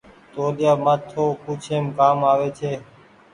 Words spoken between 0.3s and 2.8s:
توليآ مآٿو پوڇيم ڪآم آوي ڇي۔